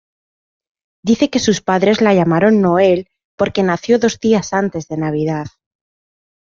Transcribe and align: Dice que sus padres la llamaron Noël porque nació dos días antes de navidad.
Dice 1.07 1.29
que 1.29 1.37
sus 1.37 1.61
padres 1.61 2.01
la 2.01 2.15
llamaron 2.15 2.59
Noël 2.59 3.07
porque 3.37 3.61
nació 3.61 3.99
dos 3.99 4.19
días 4.19 4.51
antes 4.51 4.87
de 4.87 4.97
navidad. 4.97 5.45